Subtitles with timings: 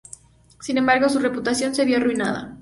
[0.59, 2.57] Sin embargo, su reputación se vio arruinada.